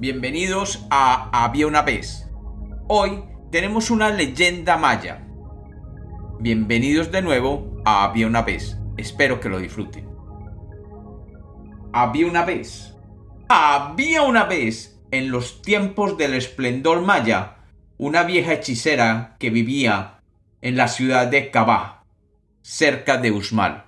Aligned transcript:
bienvenidos 0.00 0.86
a 0.88 1.44
Había 1.44 1.66
una 1.66 1.82
vez. 1.82 2.26
Hoy 2.88 3.22
tenemos 3.50 3.90
una 3.90 4.08
leyenda 4.08 4.78
maya. 4.78 5.26
Bienvenidos 6.38 7.12
de 7.12 7.20
nuevo 7.20 7.82
a 7.84 8.04
Había 8.04 8.26
una 8.26 8.40
vez. 8.40 8.78
Espero 8.96 9.40
que 9.40 9.50
lo 9.50 9.58
disfruten. 9.58 10.08
Había 11.92 12.26
una 12.26 12.46
vez. 12.46 12.96
Había 13.50 14.22
una 14.22 14.44
vez, 14.44 14.98
en 15.10 15.30
los 15.30 15.60
tiempos 15.60 16.16
del 16.16 16.32
esplendor 16.32 17.02
maya, 17.02 17.58
una 17.98 18.22
vieja 18.22 18.54
hechicera 18.54 19.36
que 19.38 19.50
vivía 19.50 20.22
en 20.62 20.78
la 20.78 20.88
ciudad 20.88 21.26
de 21.26 21.50
Cabá, 21.50 22.06
cerca 22.62 23.18
de 23.18 23.32
Usmal. 23.32 23.84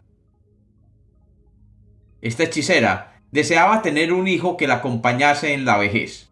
Esta 2.21 2.43
hechicera 2.43 3.12
deseaba 3.33 3.83
tener 3.83 4.13
un 4.13 4.29
hijo 4.29 4.57
que 4.57 4.69
la 4.69 4.75
acompañase 4.75 5.55
en 5.55 5.65
la 5.65 5.79
vejez. 5.79 6.29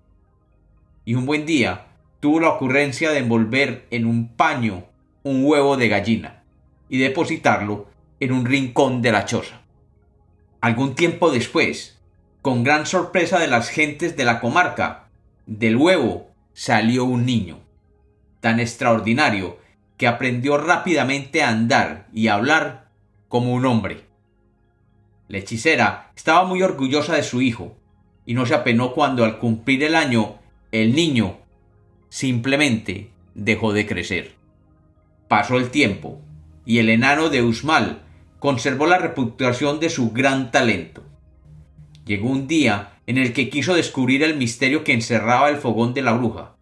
Y 1.04 1.14
un 1.14 1.26
buen 1.26 1.46
día 1.46 1.86
tuvo 2.20 2.40
la 2.40 2.50
ocurrencia 2.50 3.10
de 3.10 3.18
envolver 3.18 3.86
en 3.90 4.06
un 4.06 4.28
paño 4.28 4.84
un 5.23 5.45
huevo 5.45 5.76
de 5.76 5.88
gallina 5.88 6.45
y 6.88 6.98
depositarlo 6.98 7.88
en 8.20 8.32
un 8.32 8.45
rincón 8.45 9.02
de 9.02 9.12
la 9.12 9.24
choza. 9.24 9.62
Algún 10.60 10.95
tiempo 10.95 11.30
después, 11.30 11.98
con 12.42 12.62
gran 12.64 12.84
sorpresa 12.86 13.38
de 13.38 13.48
las 13.48 13.70
gentes 13.70 14.16
de 14.16 14.24
la 14.24 14.40
comarca, 14.40 15.09
del 15.46 15.76
huevo 15.76 16.28
salió 16.52 17.04
un 17.04 17.24
niño, 17.24 17.60
tan 18.40 18.60
extraordinario 18.60 19.59
que 19.96 20.06
aprendió 20.06 20.59
rápidamente 20.59 21.42
a 21.42 21.48
andar 21.48 22.09
y 22.12 22.28
a 22.28 22.34
hablar 22.34 22.88
como 23.28 23.54
un 23.54 23.64
hombre. 23.64 24.09
La 25.30 25.38
hechicera 25.38 26.10
estaba 26.16 26.44
muy 26.44 26.60
orgullosa 26.60 27.14
de 27.14 27.22
su 27.22 27.40
hijo, 27.40 27.76
y 28.26 28.34
no 28.34 28.46
se 28.46 28.54
apenó 28.54 28.92
cuando 28.92 29.24
al 29.24 29.38
cumplir 29.38 29.84
el 29.84 29.95
año 29.95 30.40
el 30.72 30.92
niño 30.92 31.38
simplemente 32.09 33.12
dejó 33.37 33.72
de 33.72 33.87
crecer. 33.87 34.34
Pasó 35.28 35.56
el 35.56 35.70
tiempo, 35.70 36.20
y 36.66 36.80
el 36.80 36.88
enano 36.88 37.28
de 37.28 37.42
Usmal 37.42 38.02
conservó 38.40 38.88
la 38.88 38.98
reputación 38.98 39.78
de 39.78 39.88
su 39.88 40.10
gran 40.10 40.50
talento. 40.50 41.04
Llegó 42.04 42.28
un 42.28 42.48
día 42.48 42.94
en 43.06 43.16
el 43.16 43.32
que 43.32 43.50
quiso 43.50 43.74
descubrir 43.74 44.24
el 44.24 44.37
misterio 44.37 44.82
que 44.82 44.94
encerraba 44.94 45.48
el 45.48 45.59
fogón 45.59 45.94
de 45.94 46.02
la 46.02 46.15
bruja. 46.15 46.56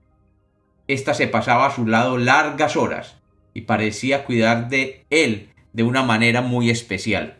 Esta 0.89 1.15
se 1.15 1.27
pasaba 1.27 1.69
a 1.69 1.75
su 1.75 1.87
lado 1.87 2.19
largas 2.19 2.77
horas 2.77 3.17
y 3.55 3.63
parecía 3.63 4.27
cuidar 4.27 4.69
de 4.69 5.07
él 5.09 5.55
de 5.73 5.85
una 5.85 6.03
manera 6.03 6.43
muy 6.43 6.69
especial. 6.69 7.39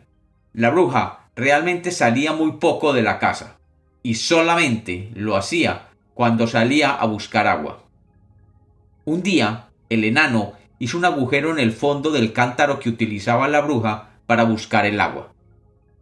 La 0.53 0.71
bruja 0.71 1.29
realmente 1.35 1.91
salía 1.91 2.33
muy 2.33 2.53
poco 2.53 2.91
de 2.91 3.03
la 3.03 3.19
casa, 3.19 3.59
y 4.01 4.15
solamente 4.15 5.11
lo 5.13 5.35
hacía 5.35 5.89
cuando 6.13 6.47
salía 6.47 6.91
a 6.91 7.05
buscar 7.05 7.47
agua. 7.47 7.83
Un 9.05 9.21
día, 9.23 9.69
el 9.89 10.03
enano 10.03 10.53
hizo 10.79 10.97
un 10.97 11.05
agujero 11.05 11.51
en 11.51 11.59
el 11.59 11.71
fondo 11.71 12.11
del 12.11 12.33
cántaro 12.33 12.79
que 12.79 12.89
utilizaba 12.89 13.47
la 13.47 13.61
bruja 13.61 14.09
para 14.25 14.43
buscar 14.43 14.85
el 14.85 14.99
agua. 14.99 15.33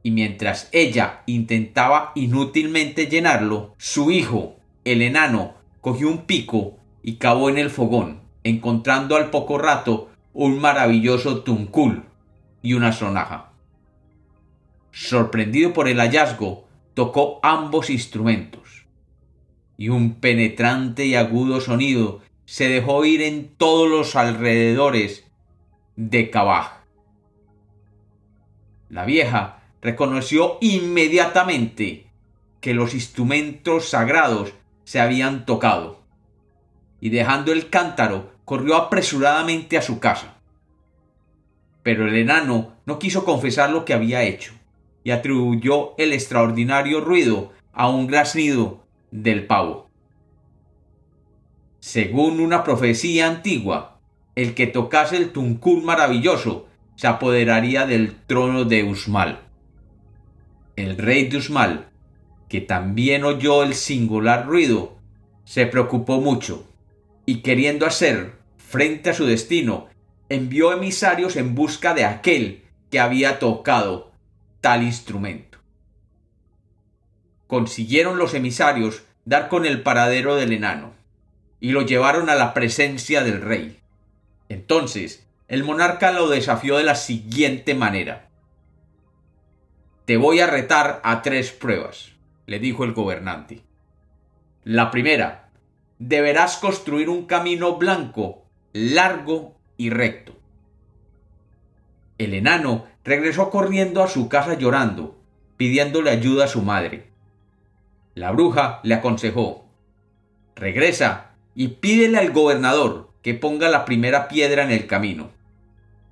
Y 0.04 0.12
mientras 0.12 0.70
ella 0.72 1.24
intentaba 1.26 2.14
inútilmente 2.16 3.08
llenarlo, 3.08 3.76
su 3.78 4.12
hijo, 4.12 4.56
el 4.86 5.02
enano, 5.02 5.56
cogió 5.82 6.10
un 6.10 6.26
pico 6.26 6.78
y 7.04 7.16
cavó 7.16 7.50
en 7.50 7.58
el 7.58 7.70
fogón, 7.70 8.22
encontrando 8.44 9.18
al 9.18 9.30
poco 9.30 9.58
rato 9.58 10.10
un 10.34 10.60
maravilloso 10.60 11.44
tuncul 11.44 12.06
y 12.62 12.74
una 12.74 12.92
sonaja. 12.94 13.47
Sorprendido 15.00 15.74
por 15.74 15.88
el 15.88 16.00
hallazgo, 16.00 16.68
tocó 16.96 17.40
ambos 17.44 17.92
instrumentos. 17.92 18.88
Y 19.78 19.90
un 19.90 20.16
penetrante 20.16 21.06
y 21.06 21.14
agudo 21.14 21.62
sonido 21.62 22.22
se 22.46 22.68
dejó 22.68 22.96
oír 22.96 23.22
en 23.22 23.48
todos 23.58 23.88
los 23.88 24.16
alrededores 24.16 25.24
de 25.98 26.32
Cabaj. 26.32 26.84
La 28.90 29.06
vieja 29.06 29.60
reconoció 29.84 30.58
inmediatamente 30.62 32.08
que 32.60 32.74
los 32.74 32.96
instrumentos 32.96 33.90
sagrados 33.90 34.54
se 34.84 35.00
habían 35.00 35.46
tocado, 35.46 36.02
y 37.00 37.10
dejando 37.10 37.52
el 37.52 37.70
cántaro 37.70 38.32
corrió 38.46 38.76
apresuradamente 38.76 39.78
a 39.78 39.84
su 39.84 40.00
casa. 40.00 40.40
Pero 41.84 42.08
el 42.08 42.16
enano 42.16 42.74
no 42.88 42.98
quiso 42.98 43.24
confesar 43.26 43.70
lo 43.70 43.86
que 43.86 43.94
había 43.94 44.24
hecho 44.24 44.57
y 45.08 45.12
atribuyó 45.12 45.94
el 45.98 46.12
extraordinario 46.12 47.00
ruido 47.00 47.54
a 47.72 47.88
un 47.88 48.08
graznido 48.08 48.84
del 49.10 49.48
pavo. 49.48 49.90
Según 51.80 52.42
una 52.42 52.66
profecía 52.66 53.26
antigua, 53.28 54.02
el 54.36 54.54
que 54.54 54.68
tocase 54.68 55.16
el 55.16 55.32
tuncún 55.32 55.86
maravilloso 55.86 56.68
se 56.98 57.08
apoderaría 57.08 57.86
del 57.86 58.18
trono 58.28 58.66
de 58.66 58.84
Usmal. 58.84 59.40
El 60.76 60.98
rey 60.98 61.30
de 61.30 61.38
Usmal, 61.38 61.88
que 62.50 62.60
también 62.60 63.24
oyó 63.24 63.64
el 63.64 63.76
singular 63.76 64.46
ruido, 64.46 64.98
se 65.46 65.68
preocupó 65.68 66.20
mucho 66.20 66.68
y 67.26 67.38
queriendo 67.38 67.86
hacer 67.86 68.34
frente 68.58 69.12
a 69.12 69.14
su 69.14 69.26
destino, 69.26 69.88
envió 70.28 70.74
emisarios 70.74 71.38
en 71.38 71.56
busca 71.56 71.94
de 71.94 72.04
aquel 72.04 72.66
que 72.92 73.00
había 73.00 73.40
tocado 73.40 74.07
instrumento. 74.76 75.60
Consiguieron 77.48 78.18
los 78.18 78.34
emisarios 78.34 79.04
dar 79.26 79.48
con 79.48 79.66
el 79.66 79.82
paradero 79.82 80.36
del 80.36 80.52
enano, 80.54 80.94
y 81.60 81.72
lo 81.72 81.82
llevaron 81.82 82.30
a 82.30 82.36
la 82.36 82.54
presencia 82.54 83.24
del 83.24 83.42
rey. 83.42 83.80
Entonces, 84.50 85.26
el 85.48 85.64
monarca 85.64 86.12
lo 86.12 86.28
desafió 86.30 86.78
de 86.78 86.84
la 86.84 86.96
siguiente 86.96 87.74
manera. 87.74 88.30
Te 90.06 90.18
voy 90.18 90.40
a 90.40 90.48
retar 90.48 91.02
a 91.04 91.22
tres 91.22 91.52
pruebas, 91.52 92.14
le 92.46 92.60
dijo 92.60 92.84
el 92.84 92.94
gobernante. 92.94 93.64
La 94.64 94.92
primera, 94.92 95.50
deberás 96.00 96.58
construir 96.58 97.10
un 97.10 97.26
camino 97.26 97.76
blanco, 97.78 98.46
largo 98.74 99.58
y 99.78 99.90
recto. 99.90 100.34
El 102.18 102.34
enano 102.34 102.88
regresó 103.08 103.50
corriendo 103.50 104.04
a 104.04 104.10
su 104.10 104.28
casa 104.28 104.56
llorando, 104.56 105.18
pidiéndole 105.56 106.12
ayuda 106.12 106.44
a 106.44 106.50
su 106.50 106.62
madre. 106.62 107.08
La 108.16 108.32
bruja 108.32 108.82
le 108.84 108.96
aconsejó 108.96 109.66
Regresa 110.56 111.32
y 111.56 111.70
pídele 111.70 112.18
al 112.18 112.32
gobernador 112.32 113.12
que 113.22 113.34
ponga 113.34 113.70
la 113.70 113.86
primera 113.86 114.28
piedra 114.28 114.64
en 114.64 114.72
el 114.72 114.88
camino, 114.88 115.30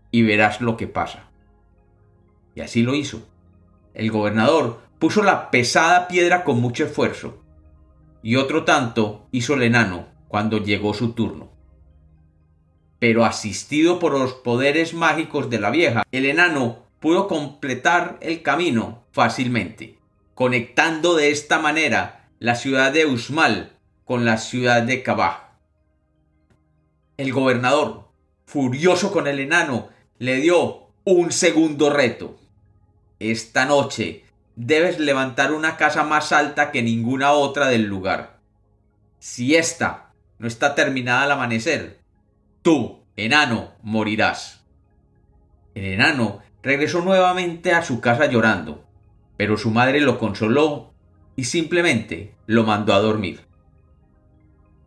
y 0.10 0.24
verás 0.24 0.62
lo 0.62 0.78
que 0.78 0.88
pasa. 0.88 1.26
Y 2.56 2.62
así 2.62 2.82
lo 2.82 2.96
hizo. 2.96 3.28
El 3.94 4.10
gobernador 4.10 4.80
puso 4.98 5.22
la 5.22 5.52
pesada 5.52 6.08
piedra 6.08 6.46
con 6.46 6.62
mucho 6.62 6.86
esfuerzo, 6.86 7.44
y 8.24 8.38
otro 8.38 8.64
tanto 8.64 9.28
hizo 9.32 9.56
el 9.56 9.64
enano 9.64 10.08
cuando 10.30 10.64
llegó 10.64 10.94
su 10.94 11.12
turno 11.12 11.56
pero 13.00 13.26
asistido 13.26 14.00
por 14.00 14.14
los 14.14 14.34
poderes 14.34 14.96
mágicos 14.96 15.50
de 15.50 15.60
la 15.60 15.70
vieja, 15.70 16.04
el 16.12 16.26
enano 16.26 16.85
pudo 17.06 17.28
completar 17.28 18.18
el 18.20 18.42
camino 18.42 19.04
fácilmente, 19.12 20.00
conectando 20.34 21.14
de 21.14 21.30
esta 21.30 21.60
manera 21.60 22.32
la 22.40 22.56
ciudad 22.56 22.92
de 22.92 23.06
Usmal 23.06 23.74
con 24.06 24.26
la 24.26 24.40
ciudad 24.40 24.82
de 24.82 25.04
Cabá. 25.04 25.60
El 27.18 27.32
gobernador, 27.32 28.10
furioso 28.48 29.12
con 29.12 29.28
el 29.28 29.40
enano, 29.40 29.90
le 30.18 30.38
dio 30.38 30.88
un 31.04 31.32
segundo 31.32 31.92
reto. 31.92 32.40
Esta 33.20 33.66
noche 33.66 34.24
debes 34.56 34.98
levantar 34.98 35.54
una 35.54 35.78
casa 35.78 36.04
más 36.06 36.32
alta 36.32 36.72
que 36.72 36.82
ninguna 36.82 37.34
otra 37.34 37.68
del 37.68 37.84
lugar. 37.84 38.40
Si 39.20 39.56
esta 39.56 40.12
no 40.40 40.48
está 40.48 40.74
terminada 40.74 41.22
al 41.22 41.34
amanecer, 41.34 42.00
tú, 42.64 43.04
enano, 43.16 43.74
morirás. 43.84 44.64
El 45.76 45.86
enano 45.86 46.42
regresó 46.66 47.02
nuevamente 47.02 47.74
a 47.74 47.84
su 47.84 48.02
casa 48.02 48.26
llorando, 48.26 48.84
pero 49.38 49.56
su 49.56 49.70
madre 49.70 50.02
lo 50.02 50.18
consoló 50.18 50.94
y 51.36 51.44
simplemente 51.44 52.34
lo 52.48 52.64
mandó 52.64 52.96
a 52.96 53.00
dormir. 53.00 53.42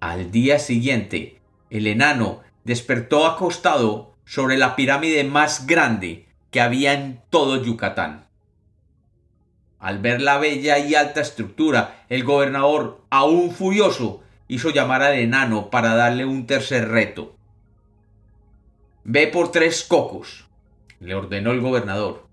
Al 0.00 0.32
día 0.32 0.58
siguiente, 0.58 1.40
el 1.70 1.86
enano 1.86 2.40
despertó 2.64 3.26
acostado 3.26 4.16
sobre 4.24 4.58
la 4.58 4.74
pirámide 4.74 5.22
más 5.22 5.68
grande 5.68 6.26
que 6.50 6.60
había 6.60 6.94
en 6.94 7.22
todo 7.30 7.62
Yucatán. 7.62 8.26
Al 9.78 10.00
ver 10.00 10.20
la 10.20 10.38
bella 10.38 10.80
y 10.80 10.96
alta 10.96 11.20
estructura, 11.20 12.04
el 12.08 12.24
gobernador, 12.24 13.02
aún 13.08 13.52
furioso, 13.52 14.24
hizo 14.48 14.70
llamar 14.70 15.04
al 15.04 15.14
enano 15.14 15.70
para 15.70 15.94
darle 15.94 16.24
un 16.24 16.48
tercer 16.48 16.88
reto. 16.88 17.36
Ve 19.04 19.28
por 19.28 19.52
tres 19.52 19.84
cocos, 19.84 20.47
le 21.00 21.14
ordenó 21.14 21.52
el 21.52 21.60
gobernador, 21.60 22.26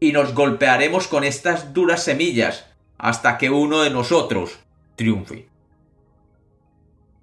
y 0.00 0.12
nos 0.12 0.34
golpearemos 0.34 1.08
con 1.08 1.24
estas 1.24 1.72
duras 1.72 2.02
semillas 2.02 2.66
hasta 2.98 3.38
que 3.38 3.50
uno 3.50 3.82
de 3.82 3.90
nosotros 3.90 4.58
triunfe. 4.96 5.48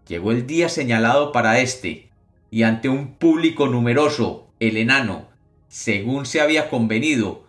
Llegó 0.08 0.32
el 0.32 0.48
día 0.48 0.70
señalado 0.70 1.32
para 1.32 1.60
éste, 1.60 2.10
y 2.50 2.64
ante 2.64 2.90
un 2.90 3.16
público 3.16 3.68
numeroso, 3.68 4.48
el 4.60 4.78
enano, 4.78 5.30
según 5.70 6.26
se 6.26 6.42
había 6.42 6.70
convenido, 6.70 7.46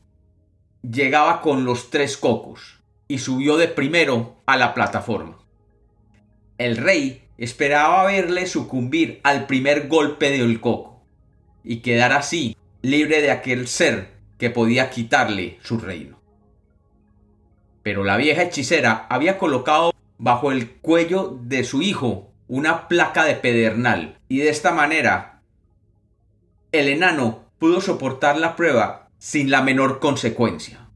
llegaba 0.82 1.40
con 1.40 1.64
los 1.64 1.90
tres 1.90 2.17
cocos 2.17 2.79
y 3.08 3.19
subió 3.19 3.56
de 3.56 3.69
primero 3.69 4.37
a 4.46 4.56
la 4.56 4.75
plataforma. 4.75 5.38
El 6.58 6.76
rey 6.76 7.23
esperaba 7.37 8.05
verle 8.05 8.46
sucumbir 8.46 9.20
al 9.25 9.46
primer 9.46 9.88
golpe 9.88 10.31
del 10.31 10.61
coco 10.61 11.02
y 11.64 11.79
quedar 11.79 12.12
así 12.12 12.56
libre 12.82 13.23
de 13.23 13.31
aquel 13.31 13.69
ser 13.69 14.11
que 14.38 14.50
podía 14.50 14.90
quitarle 14.90 15.58
su 15.62 15.79
reino. 15.79 16.20
Pero 17.82 18.05
la 18.05 18.17
vieja 18.17 18.43
hechicera 18.43 19.06
había 19.08 19.38
colocado 19.38 19.93
bajo 20.19 20.52
el 20.52 20.70
cuello 20.70 21.38
de 21.43 21.64
su 21.64 21.82
hijo 21.82 22.32
una 22.49 22.88
placa 22.88 23.25
de 23.25 23.34
pedernal 23.34 24.19
y 24.29 24.38
de 24.38 24.50
esta 24.50 24.73
manera 24.73 25.40
el 26.73 26.88
enano 26.88 27.44
pudo 27.58 27.81
soportar 27.81 28.37
la 28.37 28.56
prueba 28.56 29.08
sin 29.19 29.50
la 29.50 29.62
menor 29.62 30.00
consecuencia. 30.00 30.88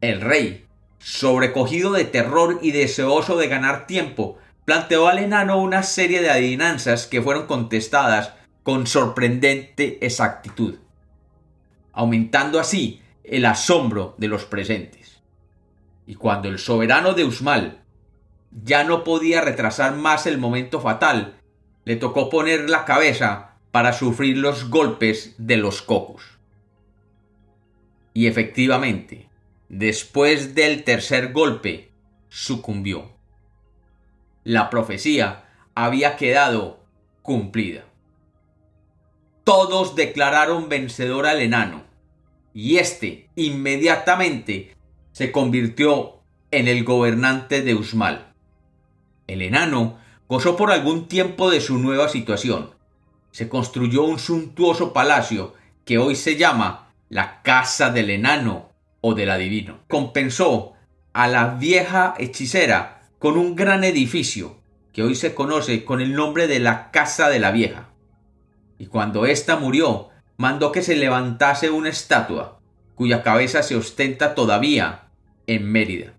El 0.00 0.20
rey, 0.20 0.66
sobrecogido 0.98 1.92
de 1.92 2.04
terror 2.04 2.58
y 2.62 2.72
deseoso 2.72 3.36
de 3.36 3.48
ganar 3.48 3.86
tiempo, 3.86 4.38
planteó 4.64 5.08
al 5.08 5.18
enano 5.18 5.60
una 5.60 5.82
serie 5.82 6.22
de 6.22 6.30
adivinanzas 6.30 7.06
que 7.06 7.20
fueron 7.20 7.46
contestadas 7.46 8.32
con 8.64 8.86
sorprendente 8.88 9.98
exactitud, 10.04 10.78
aumentando 11.92 12.58
así 12.58 13.00
el 13.22 13.44
asombro 13.44 14.14
de 14.18 14.26
los 14.26 14.46
presentes. 14.46 15.20
Y 16.06 16.16
cuando 16.16 16.48
el 16.48 16.58
soberano 16.58 17.12
de 17.12 17.24
Usmal 17.24 17.82
ya 18.50 18.82
no 18.82 19.04
podía 19.04 19.42
retrasar 19.42 19.94
más 19.94 20.26
el 20.26 20.38
momento 20.38 20.80
fatal, 20.80 21.36
le 21.84 21.96
tocó 21.96 22.30
poner 22.30 22.70
la 22.70 22.84
cabeza 22.84 23.58
para 23.70 23.92
sufrir 23.92 24.38
los 24.38 24.70
golpes 24.70 25.34
de 25.36 25.58
los 25.58 25.82
cocos. 25.82 26.22
Y 28.14 28.28
efectivamente, 28.28 29.28
después 29.68 30.54
del 30.54 30.84
tercer 30.84 31.32
golpe, 31.32 31.90
sucumbió. 32.30 33.12
La 34.42 34.70
profecía 34.70 35.44
había 35.74 36.16
quedado 36.16 36.80
cumplida. 37.22 37.84
Todos 39.44 39.94
declararon 39.94 40.70
vencedor 40.70 41.26
al 41.26 41.42
enano, 41.42 41.84
y 42.54 42.78
éste 42.78 43.28
inmediatamente 43.36 44.74
se 45.12 45.30
convirtió 45.32 46.20
en 46.50 46.66
el 46.66 46.82
gobernante 46.82 47.60
de 47.60 47.74
Usmal. 47.74 48.32
El 49.26 49.42
enano 49.42 49.98
gozó 50.28 50.56
por 50.56 50.72
algún 50.72 51.08
tiempo 51.08 51.50
de 51.50 51.60
su 51.60 51.78
nueva 51.78 52.08
situación. 52.08 52.70
Se 53.32 53.48
construyó 53.48 54.04
un 54.04 54.18
suntuoso 54.18 54.92
palacio 54.92 55.54
que 55.84 55.98
hoy 55.98 56.16
se 56.16 56.36
llama 56.36 56.92
la 57.10 57.42
Casa 57.42 57.90
del 57.90 58.10
Enano 58.10 58.70
o 59.02 59.14
del 59.14 59.30
Adivino. 59.30 59.80
Compensó 59.88 60.72
a 61.12 61.28
la 61.28 61.54
vieja 61.56 62.14
hechicera 62.18 63.02
con 63.18 63.36
un 63.36 63.54
gran 63.54 63.84
edificio 63.84 64.56
que 64.92 65.02
hoy 65.02 65.14
se 65.14 65.34
conoce 65.34 65.84
con 65.84 66.00
el 66.00 66.14
nombre 66.14 66.46
de 66.46 66.60
la 66.60 66.90
Casa 66.90 67.28
de 67.28 67.40
la 67.40 67.50
Vieja. 67.50 67.90
Y 68.78 68.86
cuando 68.86 69.26
ésta 69.26 69.56
murió, 69.56 70.08
mandó 70.36 70.72
que 70.72 70.82
se 70.82 70.96
levantase 70.96 71.70
una 71.70 71.88
estatua, 71.88 72.60
cuya 72.94 73.22
cabeza 73.22 73.62
se 73.62 73.76
ostenta 73.76 74.34
todavía 74.34 75.08
en 75.46 75.70
Mérida. 75.70 76.14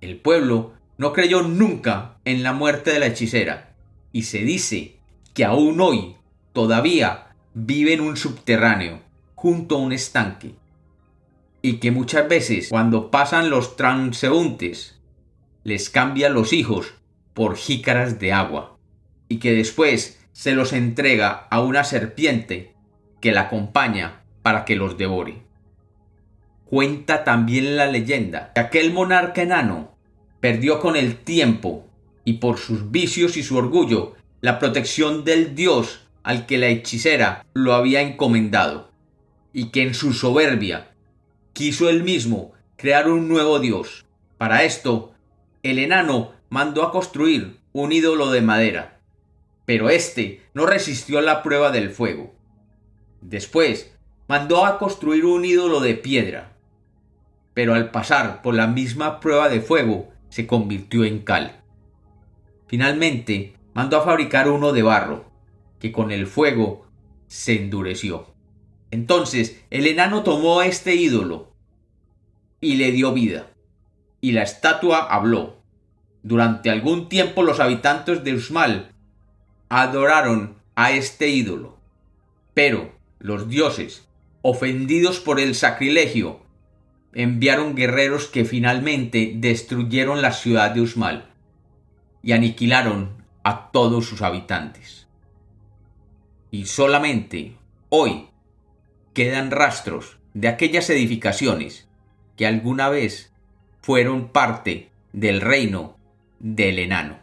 El 0.00 0.18
pueblo 0.18 0.74
no 0.98 1.12
creyó 1.12 1.42
nunca 1.42 2.18
en 2.24 2.42
la 2.42 2.52
muerte 2.52 2.92
de 2.92 3.00
la 3.00 3.06
hechicera, 3.06 3.74
y 4.12 4.24
se 4.24 4.38
dice 4.38 4.98
que 5.34 5.44
aún 5.44 5.80
hoy 5.80 6.16
todavía 6.52 7.34
vive 7.54 7.94
en 7.94 8.00
un 8.00 8.16
subterráneo, 8.16 9.00
junto 9.34 9.76
a 9.76 9.78
un 9.78 9.92
estanque, 9.92 10.54
y 11.62 11.74
que 11.74 11.90
muchas 11.90 12.28
veces 12.28 12.68
cuando 12.68 13.10
pasan 13.10 13.50
los 13.50 13.76
transeúntes 13.76 15.00
les 15.64 15.90
cambia 15.90 16.28
los 16.28 16.52
hijos 16.52 16.94
por 17.34 17.56
jícaras 17.56 18.18
de 18.18 18.32
agua, 18.32 18.76
y 19.28 19.38
que 19.38 19.52
después 19.52 20.21
se 20.32 20.52
los 20.52 20.72
entrega 20.72 21.46
a 21.50 21.60
una 21.60 21.84
serpiente 21.84 22.74
que 23.20 23.32
la 23.32 23.42
acompaña 23.42 24.22
para 24.42 24.64
que 24.64 24.76
los 24.76 24.98
devore. 24.98 25.42
Cuenta 26.64 27.24
también 27.24 27.76
la 27.76 27.86
leyenda 27.86 28.52
que 28.54 28.60
aquel 28.60 28.92
monarca 28.92 29.42
enano 29.42 29.94
perdió 30.40 30.80
con 30.80 30.96
el 30.96 31.16
tiempo 31.16 31.86
y 32.24 32.34
por 32.34 32.58
sus 32.58 32.90
vicios 32.90 33.36
y 33.36 33.42
su 33.42 33.56
orgullo 33.56 34.14
la 34.40 34.58
protección 34.58 35.24
del 35.24 35.54
dios 35.54 36.00
al 36.22 36.46
que 36.46 36.58
la 36.58 36.68
hechicera 36.68 37.44
lo 37.54 37.74
había 37.74 38.00
encomendado, 38.00 38.90
y 39.52 39.70
que 39.70 39.82
en 39.82 39.94
su 39.94 40.12
soberbia 40.12 40.92
quiso 41.52 41.88
él 41.88 42.02
mismo 42.02 42.52
crear 42.76 43.08
un 43.08 43.28
nuevo 43.28 43.60
dios. 43.60 44.04
Para 44.38 44.64
esto, 44.64 45.14
el 45.62 45.78
enano 45.78 46.32
mandó 46.48 46.82
a 46.82 46.90
construir 46.90 47.58
un 47.72 47.92
ídolo 47.92 48.30
de 48.30 48.40
madera, 48.40 49.00
pero 49.64 49.90
éste 49.90 50.42
no 50.54 50.66
resistió 50.66 51.20
la 51.20 51.42
prueba 51.42 51.70
del 51.70 51.90
fuego. 51.90 52.34
Después, 53.20 53.94
mandó 54.28 54.66
a 54.66 54.78
construir 54.78 55.24
un 55.24 55.44
ídolo 55.44 55.80
de 55.80 55.94
piedra, 55.94 56.56
pero 57.54 57.74
al 57.74 57.90
pasar 57.90 58.42
por 58.42 58.54
la 58.54 58.66
misma 58.66 59.20
prueba 59.20 59.48
de 59.48 59.60
fuego, 59.60 60.10
se 60.28 60.46
convirtió 60.46 61.04
en 61.04 61.20
cal. 61.20 61.60
Finalmente, 62.66 63.54
mandó 63.74 63.98
a 63.98 64.04
fabricar 64.04 64.50
uno 64.50 64.72
de 64.72 64.82
barro, 64.82 65.30
que 65.78 65.92
con 65.92 66.10
el 66.10 66.26
fuego 66.26 66.86
se 67.26 67.60
endureció. 67.60 68.32
Entonces 68.90 69.62
el 69.70 69.86
enano 69.86 70.22
tomó 70.22 70.62
este 70.62 70.94
ídolo 70.94 71.52
y 72.60 72.76
le 72.76 72.92
dio 72.92 73.12
vida, 73.12 73.46
y 74.20 74.32
la 74.32 74.42
estatua 74.42 74.98
habló. 74.98 75.62
Durante 76.22 76.70
algún 76.70 77.08
tiempo 77.08 77.42
los 77.42 77.58
habitantes 77.58 78.22
de 78.22 78.34
Usmal 78.34 78.91
adoraron 79.74 80.56
a 80.74 80.92
este 80.92 81.28
ídolo, 81.28 81.78
pero 82.52 82.92
los 83.20 83.48
dioses, 83.48 84.06
ofendidos 84.42 85.18
por 85.18 85.40
el 85.40 85.54
sacrilegio, 85.54 86.42
enviaron 87.14 87.74
guerreros 87.74 88.26
que 88.26 88.44
finalmente 88.44 89.32
destruyeron 89.34 90.20
la 90.20 90.32
ciudad 90.32 90.72
de 90.72 90.82
Usmal 90.82 91.30
y 92.22 92.32
aniquilaron 92.32 93.24
a 93.44 93.70
todos 93.70 94.04
sus 94.04 94.20
habitantes. 94.20 95.06
Y 96.50 96.66
solamente 96.66 97.56
hoy 97.88 98.28
quedan 99.14 99.50
rastros 99.50 100.18
de 100.34 100.48
aquellas 100.48 100.90
edificaciones 100.90 101.88
que 102.36 102.46
alguna 102.46 102.90
vez 102.90 103.32
fueron 103.80 104.28
parte 104.28 104.90
del 105.14 105.40
reino 105.40 105.96
del 106.40 106.78
enano. 106.78 107.22